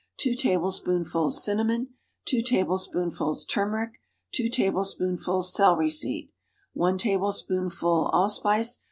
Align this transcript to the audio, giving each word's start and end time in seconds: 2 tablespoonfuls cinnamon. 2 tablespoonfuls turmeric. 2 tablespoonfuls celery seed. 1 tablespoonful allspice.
2 0.17 0.33
tablespoonfuls 0.33 1.43
cinnamon. 1.43 1.89
2 2.25 2.41
tablespoonfuls 2.41 3.45
turmeric. 3.45 4.01
2 4.31 4.49
tablespoonfuls 4.49 5.53
celery 5.53 5.91
seed. 5.91 6.29
1 6.73 6.97
tablespoonful 6.97 8.09
allspice. 8.11 8.79